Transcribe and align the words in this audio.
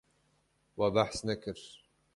We 0.79 0.89
behs 0.97 1.21
nekir. 1.33 1.65